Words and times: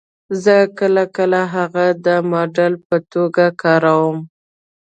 زه 0.43 0.57
کله 0.77 1.03
کله 1.15 1.41
هغه 1.55 1.85
د 2.05 2.07
ماډل 2.31 2.73
په 2.87 2.97
توګه 3.13 3.45
کاروم 3.61 4.17